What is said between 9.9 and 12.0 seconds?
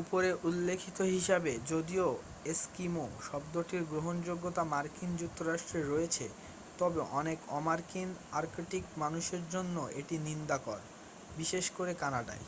এটা নিন্দাকর বিশেষ করে